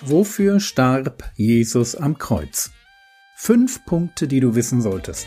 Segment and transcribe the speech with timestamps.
[0.00, 2.70] Wofür starb Jesus am Kreuz?
[3.34, 5.26] Fünf Punkte, die du wissen solltest.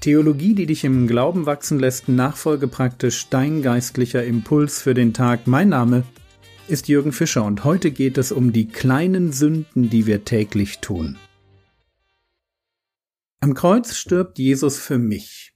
[0.00, 5.46] Theologie, die dich im Glauben wachsen lässt, nachfolge praktisch dein geistlicher Impuls für den Tag.
[5.46, 6.04] Mein Name
[6.68, 11.16] ist Jürgen Fischer und heute geht es um die kleinen Sünden, die wir täglich tun.
[13.40, 15.53] Am Kreuz stirbt Jesus für mich.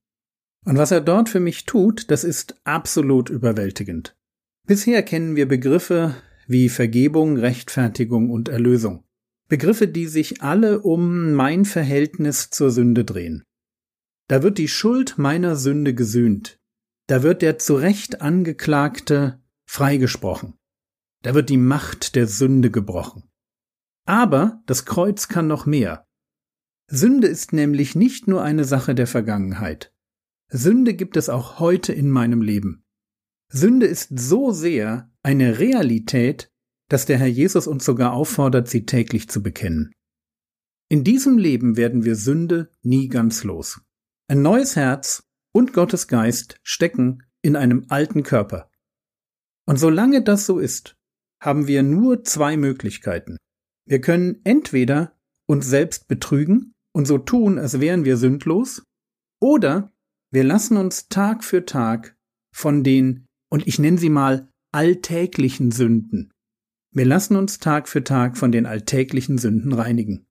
[0.64, 4.16] Und was er dort für mich tut, das ist absolut überwältigend.
[4.66, 6.14] Bisher kennen wir Begriffe
[6.46, 9.04] wie Vergebung, Rechtfertigung und Erlösung.
[9.48, 13.44] Begriffe, die sich alle um mein Verhältnis zur Sünde drehen.
[14.28, 16.60] Da wird die Schuld meiner Sünde gesühnt.
[17.06, 20.54] Da wird der zu Recht Angeklagte freigesprochen.
[21.22, 23.24] Da wird die Macht der Sünde gebrochen.
[24.06, 26.06] Aber das Kreuz kann noch mehr.
[26.90, 29.94] Sünde ist nämlich nicht nur eine Sache der Vergangenheit.
[30.50, 32.84] Sünde gibt es auch heute in meinem Leben.
[33.52, 36.50] Sünde ist so sehr eine Realität,
[36.88, 39.92] dass der Herr Jesus uns sogar auffordert, sie täglich zu bekennen.
[40.90, 43.82] In diesem Leben werden wir Sünde nie ganz los.
[44.28, 48.70] Ein neues Herz und Gottes Geist stecken in einem alten Körper.
[49.66, 50.96] Und solange das so ist,
[51.42, 53.36] haben wir nur zwei Möglichkeiten.
[53.86, 58.82] Wir können entweder uns selbst betrügen und so tun, als wären wir sündlos,
[59.40, 59.92] oder
[60.30, 62.16] wir lassen uns Tag für Tag
[62.54, 66.30] von den, und ich nenne sie mal, alltäglichen Sünden.
[66.92, 70.26] Wir lassen uns Tag für Tag von den alltäglichen Sünden reinigen.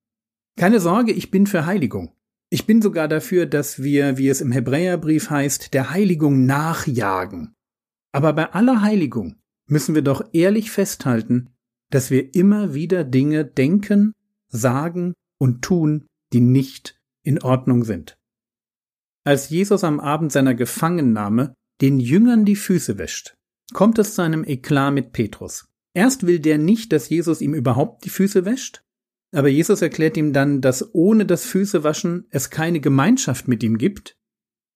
[0.58, 2.14] Keine Sorge, ich bin für Heiligung.
[2.50, 7.53] Ich bin sogar dafür, dass wir, wie es im Hebräerbrief heißt, der Heiligung nachjagen.
[8.12, 9.36] Aber bei aller Heiligung
[9.68, 11.50] müssen wir doch ehrlich festhalten,
[11.92, 14.14] dass wir immer wieder Dinge denken,
[14.50, 18.18] sagen und tun, die nicht in Ordnung sind.
[19.28, 23.36] Als Jesus am Abend seiner Gefangennahme den Jüngern die Füße wäscht,
[23.73, 25.68] kommt es zu einem Eklat mit Petrus.
[25.94, 28.85] Erst will der nicht, dass Jesus ihm überhaupt die Füße wäscht,
[29.35, 34.18] aber Jesus erklärt ihm dann, dass ohne das Füßewaschen es keine Gemeinschaft mit ihm gibt.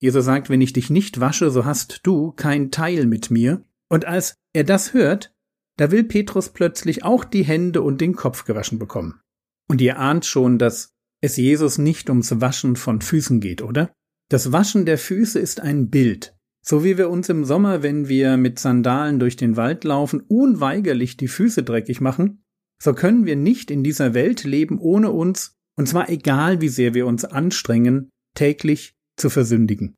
[0.02, 3.64] Jesus sagt, wenn ich dich nicht wasche, so hast du kein Teil mit mir.
[3.88, 5.34] Und als er das hört,
[5.78, 9.22] da will Petrus plötzlich auch die Hände und den Kopf gewaschen bekommen.
[9.70, 13.94] Und ihr ahnt schon, dass es Jesus nicht ums Waschen von Füßen geht, oder?
[14.32, 16.34] Das Waschen der Füße ist ein Bild.
[16.66, 21.18] So wie wir uns im Sommer, wenn wir mit Sandalen durch den Wald laufen, unweigerlich
[21.18, 22.42] die Füße dreckig machen,
[22.82, 26.94] so können wir nicht in dieser Welt leben, ohne uns, und zwar egal wie sehr
[26.94, 29.96] wir uns anstrengen, täglich zu versündigen.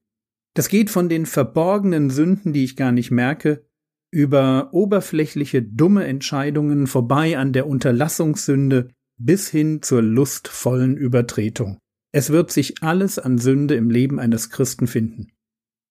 [0.56, 3.68] Das geht von den verborgenen Sünden, die ich gar nicht merke,
[4.12, 8.90] über oberflächliche dumme Entscheidungen vorbei an der Unterlassungssünde
[9.20, 11.78] bis hin zur lustvollen Übertretung.
[12.16, 15.32] Es wird sich alles an Sünde im Leben eines Christen finden.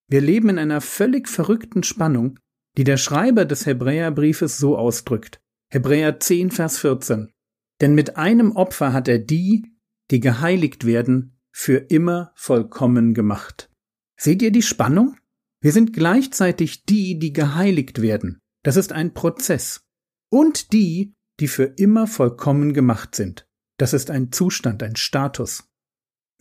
[0.08, 2.38] Wir leben in einer völlig verrückten Spannung,
[2.76, 5.40] die der Schreiber des Hebräerbriefes so ausdrückt.
[5.70, 7.32] Hebräer 10, Vers 14.
[7.80, 9.66] Denn mit einem Opfer hat er die,
[10.10, 13.68] die geheiligt werden, für immer vollkommen gemacht.
[14.16, 15.16] Seht ihr die Spannung?
[15.60, 18.38] Wir sind gleichzeitig die, die geheiligt werden.
[18.62, 19.84] Das ist ein Prozess.
[20.30, 23.48] Und die, die für immer vollkommen gemacht sind.
[23.76, 25.71] Das ist ein Zustand, ein Status.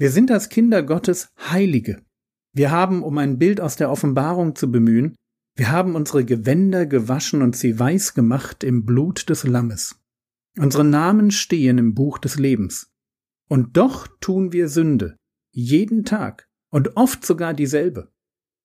[0.01, 2.01] Wir sind als Kinder Gottes Heilige.
[2.53, 5.15] Wir haben, um ein Bild aus der Offenbarung zu bemühen,
[5.55, 10.01] wir haben unsere Gewänder gewaschen und sie weiß gemacht im Blut des Lammes.
[10.57, 12.91] Unsere Namen stehen im Buch des Lebens.
[13.47, 15.17] Und doch tun wir Sünde,
[15.51, 18.11] jeden Tag und oft sogar dieselbe.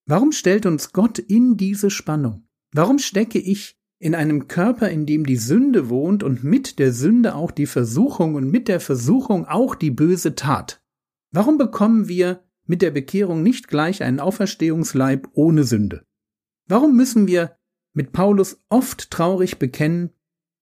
[0.06, 2.48] Warum stellt uns Gott in diese Spannung?
[2.72, 7.34] Warum stecke ich in einem Körper, in dem die Sünde wohnt und mit der Sünde
[7.34, 10.80] auch die Versuchung und mit der Versuchung auch die böse Tat?
[11.32, 16.04] Warum bekommen wir mit der Bekehrung nicht gleich einen Auferstehungsleib ohne Sünde?
[16.68, 17.56] Warum müssen wir
[17.96, 20.10] mit Paulus oft traurig bekennen,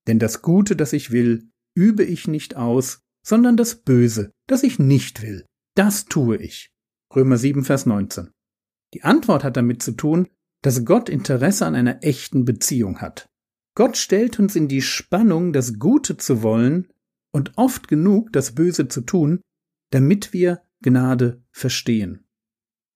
[0.07, 4.79] denn das Gute, das ich will, übe ich nicht aus, sondern das Böse, das ich
[4.79, 6.71] nicht will, das tue ich.
[7.15, 8.31] Römer 7, Vers 19.
[8.95, 10.29] Die Antwort hat damit zu tun,
[10.63, 13.29] dass Gott Interesse an einer echten Beziehung hat.
[13.77, 16.89] Gott stellt uns in die Spannung, das Gute zu wollen
[17.33, 19.41] und oft genug das Böse zu tun,
[19.91, 22.27] damit wir Gnade verstehen.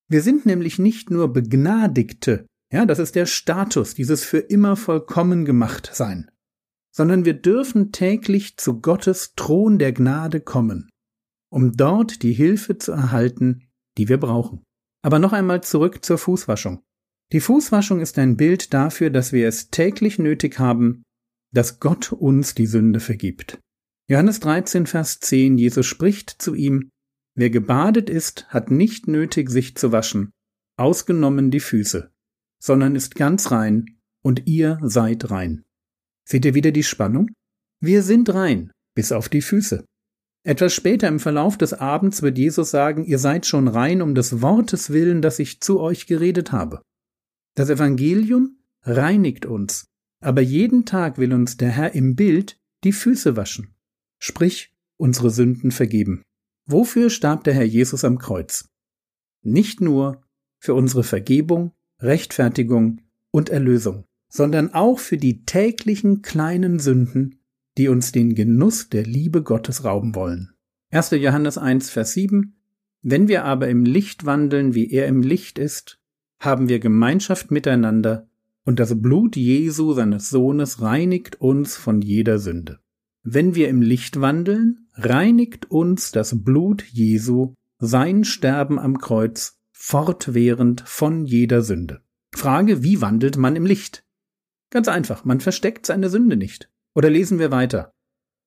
[0.08, 5.46] Wir sind nämlich nicht nur Begnadigte, ja, das ist der Status, dieses für immer vollkommen
[5.46, 6.31] gemacht sein,
[6.94, 10.90] sondern wir dürfen täglich zu Gottes Thron der Gnade kommen,
[11.50, 14.62] um dort die Hilfe zu erhalten, die wir brauchen.
[15.02, 16.82] Aber noch einmal zurück zur Fußwaschung.
[17.32, 21.02] Die Fußwaschung ist ein Bild dafür, dass wir es täglich nötig haben,
[21.55, 23.58] dass Gott uns die Sünde vergibt.
[24.11, 26.90] Johannes 13, Vers 10, Jesus spricht zu ihm,
[27.38, 30.32] Wer gebadet ist, hat nicht nötig, sich zu waschen,
[30.76, 32.11] ausgenommen die Füße,
[32.61, 35.64] sondern ist ganz rein, und ihr seid rein.
[36.29, 37.31] Seht ihr wieder die Spannung?
[37.81, 39.85] Wir sind rein, bis auf die Füße.
[40.44, 44.43] Etwas später im Verlauf des Abends wird Jesus sagen, ihr seid schon rein um des
[44.43, 46.82] Wortes willen, das ich zu euch geredet habe.
[47.55, 49.87] Das Evangelium reinigt uns,
[50.20, 53.76] aber jeden Tag will uns der Herr im Bild die Füße waschen,
[54.19, 56.25] sprich unsere Sünden vergeben.
[56.70, 58.68] Wofür starb der Herr Jesus am Kreuz?
[59.42, 60.20] Nicht nur
[60.58, 63.00] für unsere Vergebung, Rechtfertigung
[63.30, 67.40] und Erlösung, sondern auch für die täglichen kleinen Sünden,
[67.78, 70.50] die uns den Genuss der Liebe Gottes rauben wollen.
[70.90, 71.12] 1.
[71.12, 72.54] Johannes 1, Vers 7
[73.00, 75.98] Wenn wir aber im Licht wandeln, wie er im Licht ist,
[76.38, 78.28] haben wir Gemeinschaft miteinander,
[78.64, 82.80] und das Blut Jesu, seines Sohnes, reinigt uns von jeder Sünde.
[83.22, 90.80] Wenn wir im Licht wandeln, reinigt uns das Blut Jesu, sein Sterben am Kreuz, fortwährend
[90.80, 92.02] von jeder Sünde.
[92.34, 94.04] Frage, wie wandelt man im Licht?
[94.70, 96.68] Ganz einfach, man versteckt seine Sünde nicht.
[96.94, 97.92] Oder lesen wir weiter.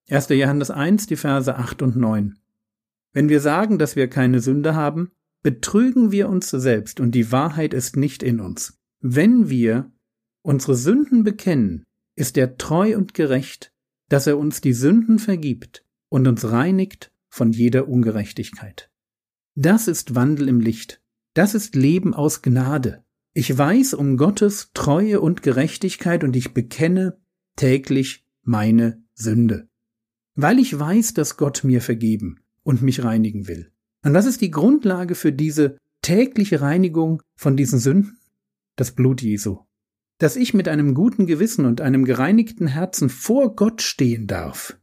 [0.10, 0.30] 1.
[0.30, 2.38] Johannes 1, die Verse 8 und 9.
[3.14, 5.12] Wenn wir sagen, dass wir keine Sünde haben,
[5.42, 8.78] betrügen wir uns selbst und die Wahrheit ist nicht in uns.
[9.00, 9.90] Wenn wir
[10.44, 11.84] unsere Sünden bekennen,
[12.16, 13.72] ist er treu und gerecht,
[14.10, 18.92] dass er uns die Sünden vergibt und uns reinigt von jeder Ungerechtigkeit.
[19.56, 21.02] Das ist Wandel im Licht.
[21.34, 23.04] Das ist Leben aus Gnade.
[23.34, 27.18] Ich weiß um Gottes Treue und Gerechtigkeit und ich bekenne
[27.56, 29.70] täglich meine Sünde.
[30.36, 33.72] Weil ich weiß, dass Gott mir vergeben und mich reinigen will.
[34.04, 38.18] Und was ist die Grundlage für diese tägliche Reinigung von diesen Sünden?
[38.76, 39.60] Das Blut Jesu.
[40.18, 44.78] Dass ich mit einem guten Gewissen und einem gereinigten Herzen vor Gott stehen darf.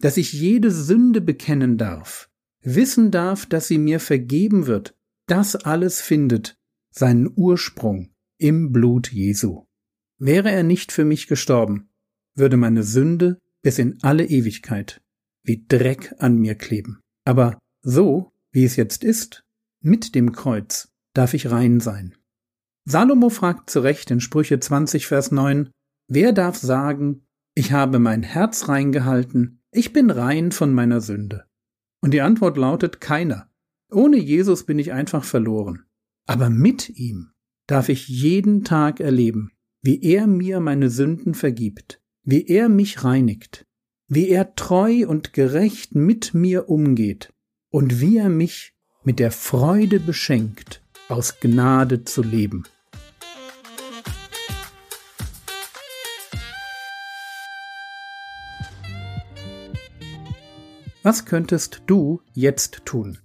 [0.00, 2.30] Dass ich jede Sünde bekennen darf.
[2.62, 4.96] Wissen darf, dass sie mir vergeben wird.
[5.26, 6.56] Das alles findet
[6.90, 9.66] seinen Ursprung im Blut Jesu.
[10.18, 11.90] Wäre er nicht für mich gestorben,
[12.34, 15.00] würde meine Sünde bis in alle Ewigkeit
[15.46, 17.00] wie Dreck an mir kleben.
[17.24, 19.44] Aber so, wie es jetzt ist,
[19.80, 22.14] mit dem Kreuz darf ich rein sein.
[22.84, 25.70] Salomo fragt zu Recht in Sprüche 20, Vers 9,
[26.08, 31.44] Wer darf sagen, ich habe mein Herz reingehalten, ich bin rein von meiner Sünde?
[32.00, 33.50] Und die Antwort lautet keiner.
[33.90, 35.84] Ohne Jesus bin ich einfach verloren.
[36.26, 37.30] Aber mit ihm
[37.66, 39.52] darf ich jeden Tag erleben,
[39.82, 43.66] wie er mir meine Sünden vergibt, wie er mich reinigt,
[44.08, 47.32] wie er treu und gerecht mit mir umgeht
[47.70, 48.74] und wie er mich
[49.04, 52.64] mit der Freude beschenkt, aus Gnade zu leben.
[61.06, 63.18] Was könntest du jetzt tun?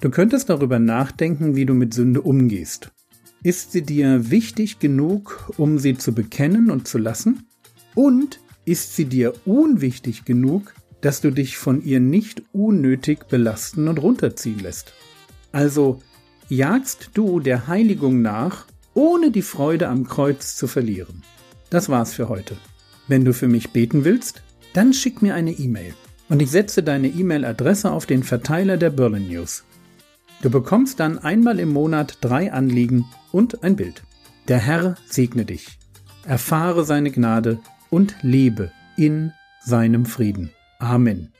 [0.00, 2.90] Du könntest darüber nachdenken, wie du mit Sünde umgehst.
[3.44, 7.46] Ist sie dir wichtig genug, um sie zu bekennen und zu lassen?
[7.94, 14.02] Und ist sie dir unwichtig genug, dass du dich von ihr nicht unnötig belasten und
[14.02, 14.92] runterziehen lässt?
[15.52, 16.02] Also
[16.48, 21.22] jagst du der Heiligung nach, ohne die Freude am Kreuz zu verlieren.
[21.70, 22.56] Das war's für heute.
[23.06, 24.42] Wenn du für mich beten willst,
[24.72, 25.94] dann schick mir eine E-Mail
[26.28, 29.64] und ich setze deine E-Mail-Adresse auf den Verteiler der Berlin News.
[30.42, 34.02] Du bekommst dann einmal im Monat drei Anliegen und ein Bild.
[34.46, 35.78] Der Herr segne dich.
[36.24, 37.58] Erfahre seine Gnade
[37.90, 39.32] und lebe in
[39.64, 40.50] seinem Frieden.
[40.78, 41.32] Amen.